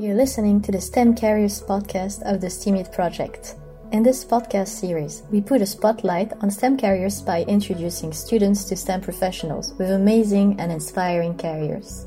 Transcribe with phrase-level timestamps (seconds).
[0.00, 3.56] You're listening to the STEM Careers podcast of the STEAMIT project.
[3.92, 8.76] In this podcast series, we put a spotlight on STEM carriers by introducing students to
[8.76, 12.06] STEM professionals with amazing and inspiring careers.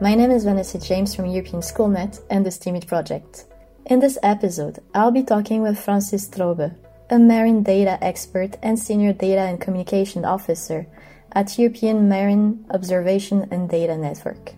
[0.00, 3.44] My name is Vanessa James from European Schoolnet and the STEAMIT project.
[3.86, 6.74] In this episode, I'll be talking with Francis Strobbe,
[7.08, 10.88] a marine data expert and senior data and communication officer
[11.34, 14.54] at European Marine Observation and Data Network.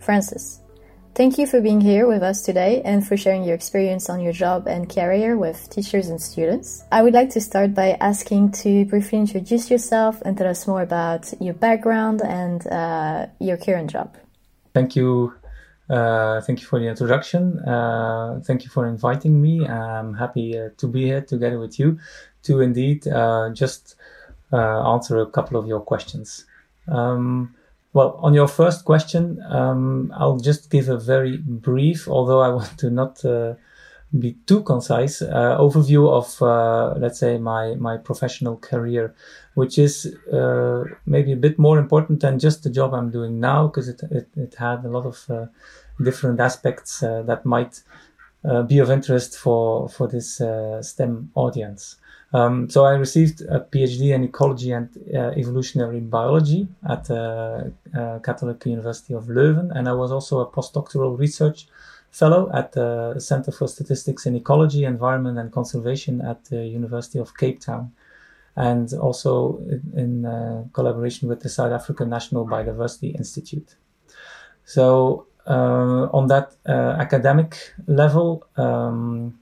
[0.00, 0.62] Francis,
[1.18, 4.32] Thank you for being here with us today and for sharing your experience on your
[4.32, 6.84] job and career with teachers and students.
[6.92, 10.80] I would like to start by asking to briefly introduce yourself and tell us more
[10.80, 14.16] about your background and uh, your current job.
[14.72, 15.34] Thank you.
[15.90, 17.58] Uh, thank you for the introduction.
[17.66, 19.66] Uh, thank you for inviting me.
[19.66, 21.98] I'm happy uh, to be here together with you
[22.44, 23.96] to indeed uh, just
[24.52, 26.46] uh, answer a couple of your questions.
[26.86, 27.56] Um,
[27.92, 32.78] well, on your first question, um, I'll just give a very brief, although I want
[32.78, 33.54] to not uh,
[34.16, 39.14] be too concise, uh, overview of, uh, let's say, my, my professional career,
[39.54, 43.66] which is uh, maybe a bit more important than just the job I'm doing now,
[43.66, 45.46] because it, it, it, had a lot of uh,
[46.02, 47.82] different aspects uh, that might
[48.66, 50.40] be of interest for, for this
[50.80, 51.96] STEM audience.
[52.32, 57.98] Um, so I received a PhD in ecology and uh, evolutionary biology at the uh,
[57.98, 61.68] uh, Catholic University of Leuven, and I was also a postdoctoral research
[62.10, 67.34] fellow at the Center for Statistics in Ecology, Environment and Conservation at the University of
[67.36, 67.92] Cape Town,
[68.56, 73.74] and also in, in uh, collaboration with the South African National Biodiversity Institute.
[74.64, 78.46] So uh, on that uh, academic level.
[78.56, 79.38] Um,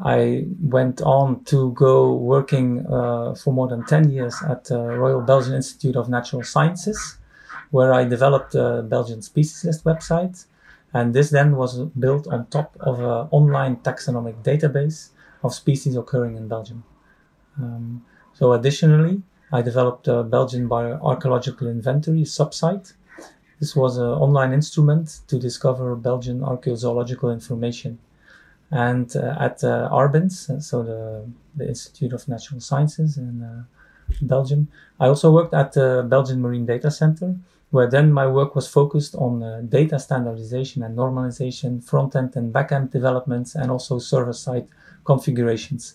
[0.00, 5.20] I went on to go working uh, for more than 10 years at the Royal
[5.20, 7.18] Belgian Institute of Natural Sciences,
[7.70, 10.46] where I developed the Belgian species list website.
[10.94, 15.10] And this then was built on top of an online taxonomic database
[15.42, 16.84] of species occurring in Belgium.
[17.58, 22.92] Um, so additionally, I developed a Belgian bioarchaeological inventory subsite.
[23.60, 27.98] This was an online instrument to discover Belgian archaeozoological information
[28.70, 30.28] and uh, at uh, uh,
[30.60, 31.24] so the,
[31.56, 33.62] the Institute of Natural Sciences in uh,
[34.22, 34.68] Belgium.
[35.00, 37.36] I also worked at the Belgian Marine Data Center,
[37.70, 42.52] where then my work was focused on uh, data standardization and normalization, front end and
[42.52, 44.68] back end developments, and also server side
[45.04, 45.94] configurations.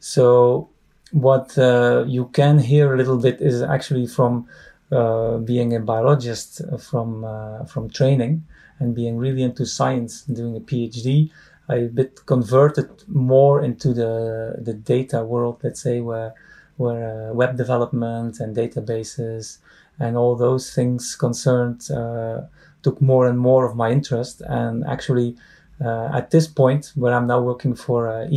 [0.00, 0.68] So,
[1.12, 4.48] what uh, you can hear a little bit is actually from
[4.90, 7.24] being a biologist from
[7.66, 8.44] from training
[8.78, 11.30] and being really into science, and doing a PhD
[11.68, 16.34] I bit converted more into the the data world, let's say, where
[16.76, 19.58] where uh, web development and databases
[19.98, 22.42] and all those things concerned uh,
[22.82, 24.42] took more and more of my interest.
[24.42, 25.36] And actually,
[25.82, 28.28] uh, at this point, where I'm now working for uh,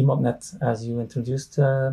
[0.62, 1.92] as you introduced uh,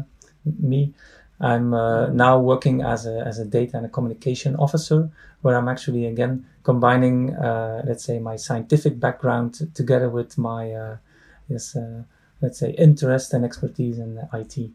[0.61, 0.95] me,
[1.41, 5.11] I'm uh, now working as a as a data and a communication officer,
[5.43, 10.97] where I'm actually again combining, uh, let's say, my scientific background together with my
[11.49, 12.03] his uh,
[12.41, 14.71] let's say interest and expertise in IT.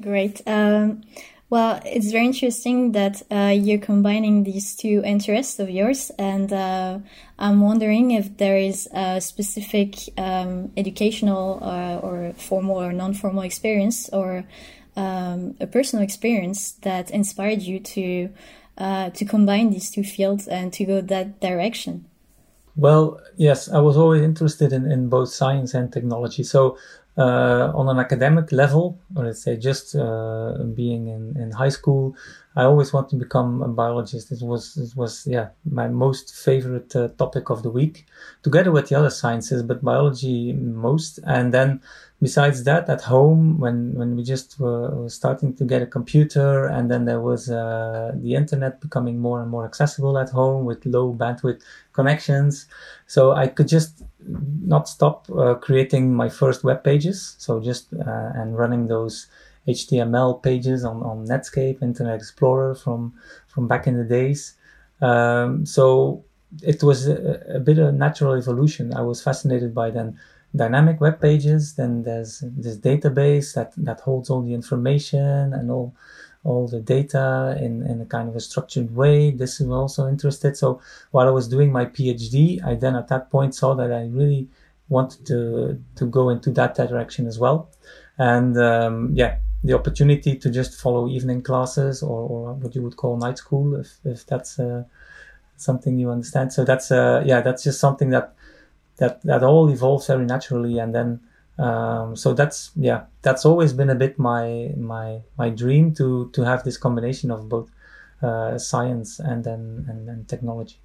[0.00, 0.42] Great.
[0.46, 1.02] Um,
[1.48, 6.98] well, it's very interesting that uh, you're combining these two interests of yours, and uh,
[7.38, 14.08] I'm wondering if there is a specific um, educational uh, or formal or non-formal experience
[14.12, 14.44] or
[14.96, 18.30] um, a personal experience that inspired you to
[18.78, 22.04] uh, to combine these two fields and to go that direction.
[22.76, 26.42] Well, yes, I was always interested in, in both science and technology.
[26.42, 26.76] So,
[27.18, 32.14] uh, on an academic level, or let's say just uh, being in, in high school,
[32.54, 34.32] I always wanted to become a biologist.
[34.32, 38.06] It was it was yeah my most favorite uh, topic of the week,
[38.42, 41.18] together with the other sciences, but biology most.
[41.24, 41.80] And then
[42.20, 46.90] besides that, at home, when, when we just were, starting to get a computer and
[46.90, 51.14] then there was uh, the internet becoming more and more accessible at home with low
[51.14, 51.62] bandwidth
[51.92, 52.66] connections.
[53.06, 54.02] So I could just
[54.66, 57.36] not stop uh, creating my first web pages.
[57.38, 59.28] So just uh, and running those
[59.68, 63.14] HTML pages on, on Netscape, Internet Explorer from,
[63.46, 64.54] from back in the days.
[65.00, 66.24] Um, so
[66.62, 68.94] it was a, a bit of natural evolution.
[68.94, 70.18] I was fascinated by then
[70.54, 71.74] dynamic web pages.
[71.74, 75.94] Then there's this database that, that holds all the information and all
[76.46, 79.30] all the data in, in a kind of a structured way.
[79.30, 80.56] This is also interested.
[80.56, 84.04] So while I was doing my PhD, I then at that point saw that I
[84.06, 84.48] really
[84.88, 87.68] wanted to to go into that direction as well.
[88.18, 92.96] And um, yeah, the opportunity to just follow evening classes or, or what you would
[92.96, 94.84] call night school, if, if that's uh,
[95.56, 96.52] something you understand.
[96.52, 98.34] So that's uh, yeah, that's just something that
[98.98, 101.20] that that all evolves very naturally, and then
[101.58, 106.42] um, so that's yeah, that's always been a bit my my my dream to to
[106.42, 107.70] have this combination of both
[108.22, 110.80] uh, science and then and then technology.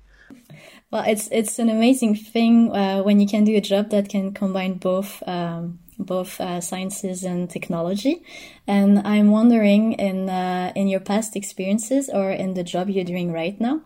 [0.92, 4.34] Well, it's it's an amazing thing uh, when you can do a job that can
[4.34, 8.24] combine both um, both uh, sciences and technology.
[8.68, 13.32] And I'm wondering, in uh, in your past experiences or in the job you're doing
[13.32, 13.82] right now,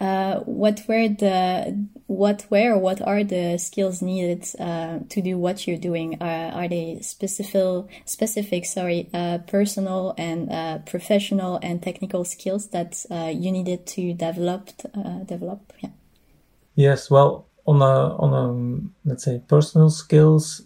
[0.00, 5.66] uh, what were the what were what are the skills needed uh, to do what
[5.66, 6.20] you're doing?
[6.20, 13.52] are they specific specific sorry uh, personal and uh, professional and technical skills that you
[13.52, 14.70] needed to develop
[15.26, 15.72] develop?
[15.80, 15.90] Yeah.
[16.74, 17.10] Yes.
[17.10, 20.62] Well, on a on a let's say personal skills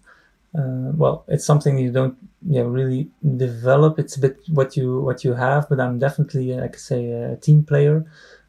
[0.56, 2.16] uh, well, it's something you don't
[2.46, 3.98] really develop.
[3.98, 7.36] It's a bit what you what you have, but I'm definitely, like I say, a
[7.36, 8.04] team player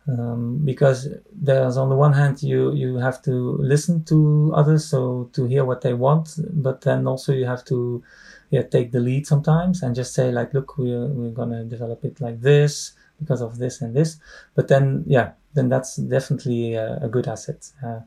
[0.07, 5.30] um, because there's on the one hand you you have to listen to others, so
[5.34, 8.04] to hear what they want, but then also you have to
[8.51, 12.22] yeah take the lead sometimes and just say like, look, we're we're gonna develop it
[12.22, 14.18] like this because of this and this.
[14.54, 17.72] But then yeah, then that's definitely a, a good asset.
[17.84, 18.01] Uh,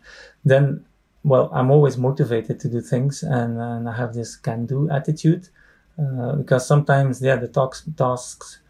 [0.44, 0.84] then
[1.28, 5.48] well, I'm always motivated to do things, and, and I have this can-do attitude
[6.00, 8.60] uh, because sometimes, yeah, the talks, tasks,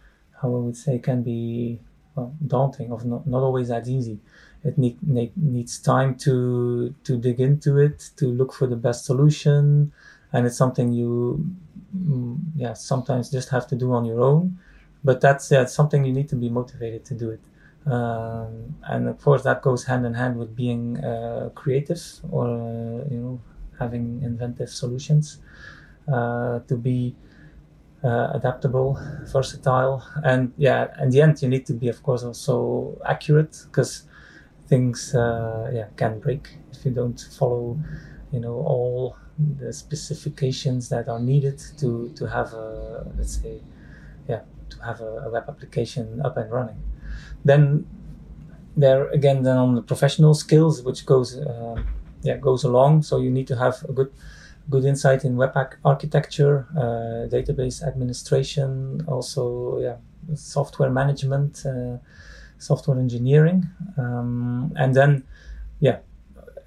[0.41, 1.81] how I would say, can be
[2.15, 4.19] well, daunting or not, not always that easy.
[4.65, 9.05] It need, need, needs time to to dig into it, to look for the best
[9.05, 9.93] solution,
[10.33, 11.47] and it's something you,
[11.97, 14.59] mm, yeah, sometimes just have to do on your own.
[15.05, 17.41] But that's yeah, something you need to be motivated to do it.
[17.91, 23.09] Um, and of course, that goes hand in hand with being uh, creative or uh,
[23.11, 23.41] you know
[23.79, 25.39] having inventive solutions
[26.13, 27.15] uh, to be
[28.05, 28.99] uh, adaptable,
[29.33, 34.05] versatile, and yeah, in the end, you need to be, of course, also accurate because
[34.69, 37.79] things uh, yeah can break if you don't follow
[38.33, 39.17] you know all
[39.59, 43.61] the specifications that are needed to to have a let's say
[44.29, 46.81] yeah to have a, a web application up and running
[47.45, 47.87] then
[48.77, 51.83] there again, then on the professional skills, which goes uh,
[52.23, 53.03] yeah goes along.
[53.03, 54.13] So you need to have a good
[54.71, 55.53] good insight in web
[55.85, 59.97] architecture, uh, database administration, also yeah
[60.35, 61.99] software management, uh,
[62.59, 65.25] software engineering, um, and then
[65.81, 65.99] yeah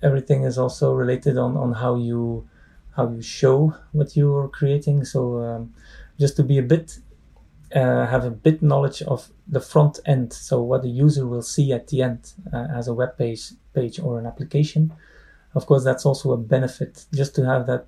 [0.02, 2.48] everything is also related on on how you
[2.96, 5.06] how you show what you're creating.
[5.06, 5.74] So um,
[6.20, 7.00] just to be a bit
[7.76, 11.72] uh, have a bit knowledge of the front end, so what the user will see
[11.72, 14.94] at the end uh, as a web page, page or an application.
[15.56, 17.88] Of course, that's also a benefit just to have that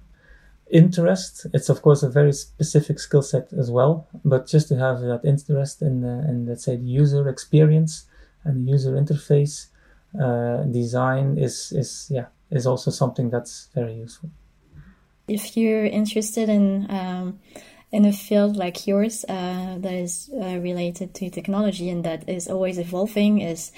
[0.69, 1.47] interest.
[1.53, 5.21] It's of course a very specific skill set as well, but just to have that
[5.23, 8.05] interest in, the, in let's say the user experience
[8.43, 9.67] and user interface
[10.19, 14.29] uh, design is is yeah is also something that's very useful.
[15.27, 17.39] If you're interested in um,
[17.93, 22.47] in a field like yours uh, that is uh, related to technology and that is
[22.47, 23.71] always evolving is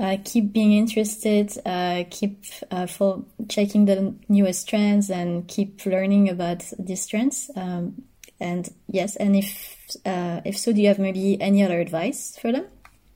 [0.00, 6.28] uh, keep being interested, uh, keep uh, for checking the newest trends, and keep learning
[6.28, 7.50] about these trends.
[7.56, 8.04] Um,
[8.38, 12.52] and yes, and if uh, if so, do you have maybe any other advice for
[12.52, 12.66] them?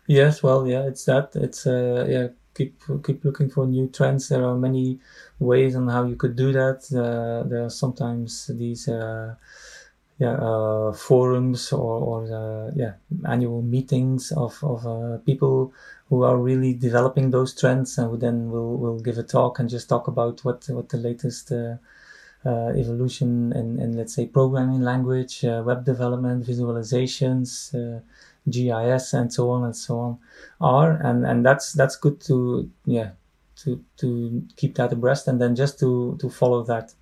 [0.09, 1.31] Yes, well, yeah, it's that.
[1.37, 4.29] It's yeah, keep keep looking for new trends.
[4.29, 4.99] There are many
[5.39, 6.89] ways on how you could do that.
[6.91, 8.89] there are sometimes these
[10.23, 12.93] yeah, uh, forums or, or uh, yeah,
[13.27, 15.73] annual meetings of, of uh, people
[16.09, 19.89] who are really developing those trends and then will, will give a talk and just
[19.89, 21.75] talk about what, what the latest uh,
[22.47, 27.75] uh, evolution in, in, let's say, programming language, uh, web development, visualizations,
[28.49, 30.19] GIS, and so on and so on
[30.61, 30.93] are.
[31.03, 33.11] And, and that's, that's good to, yeah,
[33.57, 36.95] to, to keep that abreast and then just to, to follow that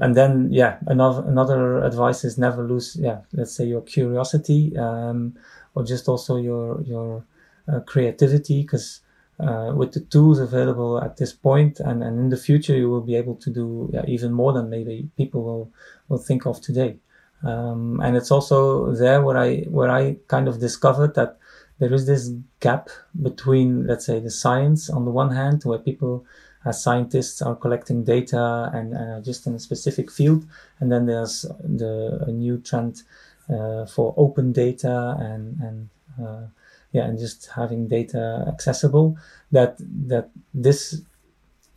[0.00, 5.34] and then yeah another another advice is never lose yeah let's say your curiosity um,
[5.74, 7.24] or just also your your
[7.72, 9.00] uh, creativity because
[9.40, 13.00] uh, with the tools available at this point and, and in the future you will
[13.00, 15.70] be able to do yeah, even more than maybe people will
[16.08, 16.96] will think of today.
[17.42, 21.38] Um, and it's also there where I where I kind of discovered that
[21.80, 22.88] there is this gap
[23.20, 26.24] between let's say the science on the one hand where people
[26.64, 30.46] as scientists are collecting data and just in a specific field.
[30.78, 33.02] And then there's the a new trend
[33.48, 35.88] uh, for open data and and
[36.22, 36.46] uh,
[36.92, 39.16] yeah, and just having data accessible.
[39.52, 39.76] That
[40.08, 41.00] that this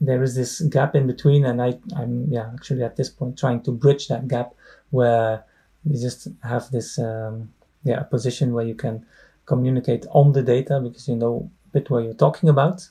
[0.02, 3.62] there is this gap in between, and I I'm yeah actually at this point trying
[3.64, 4.54] to bridge that gap
[4.90, 5.46] where
[5.86, 9.06] you just have this um, yeah a position where you can
[9.46, 12.90] communicate on the data because you know a bit what you're talking about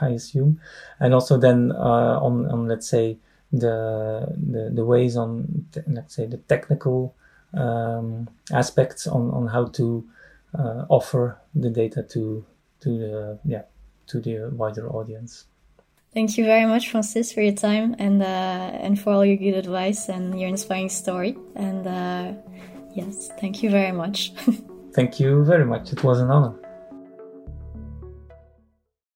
[0.00, 0.60] I assume,
[1.00, 3.18] and also then uh, on on let's say
[3.52, 7.14] the the, the ways on let's say the technical
[7.54, 10.04] um, aspects on on how to
[10.58, 12.44] uh, offer the data to
[12.80, 13.62] to the yeah
[14.08, 15.46] to the wider audience.
[16.12, 19.54] Thank you very much, Francis, for your time and uh, and for all your good
[19.54, 21.36] advice and your inspiring story.
[21.56, 22.32] And uh,
[22.94, 24.32] yes, thank you very much.
[24.94, 25.92] thank you very much.
[25.92, 26.61] It was an honor.